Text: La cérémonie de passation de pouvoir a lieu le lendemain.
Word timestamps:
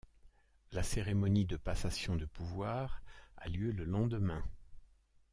La 0.71 0.81
cérémonie 0.81 1.45
de 1.45 1.57
passation 1.57 2.15
de 2.15 2.25
pouvoir 2.25 3.03
a 3.37 3.47
lieu 3.49 3.69
le 3.71 3.83
lendemain. 3.85 4.43